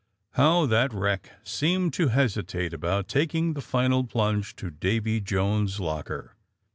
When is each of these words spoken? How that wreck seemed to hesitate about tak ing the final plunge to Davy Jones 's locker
How 0.31 0.65
that 0.65 0.91
wreck 0.95 1.29
seemed 1.43 1.93
to 1.93 2.07
hesitate 2.07 2.73
about 2.73 3.07
tak 3.07 3.35
ing 3.35 3.53
the 3.53 3.61
final 3.61 4.03
plunge 4.03 4.55
to 4.55 4.71
Davy 4.71 5.19
Jones 5.21 5.75
's 5.75 5.79
locker 5.79 6.35